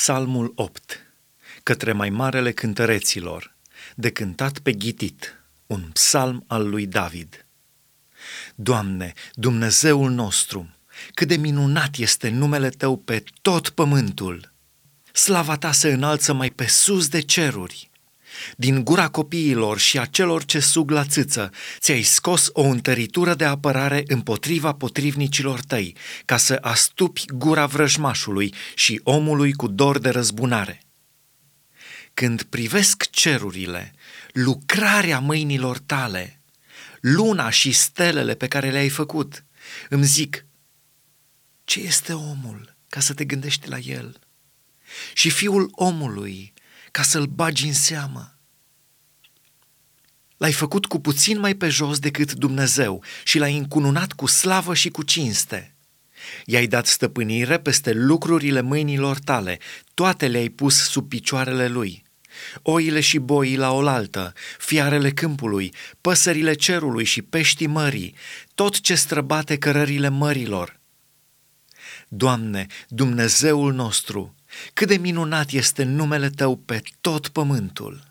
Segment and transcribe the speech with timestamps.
[0.00, 1.06] Psalmul 8
[1.62, 3.56] Către mai marele cântăreților
[3.94, 7.46] De cântat pe ghitit Un psalm al lui David
[8.54, 10.70] Doamne, Dumnezeul nostru,
[11.14, 14.52] cât de minunat este numele Tău pe tot pământul!
[15.12, 17.90] Slava Ta se înalță mai pe sus de ceruri!
[18.56, 23.44] Din gura copiilor și a celor ce sug la țâță, ți-ai scos o întăritură de
[23.44, 30.82] apărare împotriva potrivnicilor tăi, ca să astupi gura vrăjmașului și omului cu dor de răzbunare.
[32.14, 33.94] Când privesc cerurile,
[34.32, 36.40] lucrarea mâinilor tale,
[37.00, 39.44] luna și stelele pe care le-ai făcut,
[39.88, 40.46] îmi zic,
[41.64, 44.18] ce este omul ca să te gândești la el?
[45.12, 46.52] Și fiul omului
[46.90, 48.37] ca să-l bagi în seamă.
[50.38, 54.88] L-ai făcut cu puțin mai pe jos decât Dumnezeu și l-ai încununat cu slavă și
[54.88, 55.74] cu cinste.
[56.44, 59.58] I-ai dat stăpânire peste lucrurile mâinilor tale,
[59.94, 62.06] toate le-ai pus sub picioarele lui.
[62.62, 68.14] Oile și boii la oaltă, fiarele câmpului, păsările cerului și peștii mării,
[68.54, 70.80] tot ce străbate cărările mărilor.
[72.08, 74.34] Doamne, Dumnezeul nostru,
[74.72, 78.06] cât de minunat este numele Tău pe tot pământul!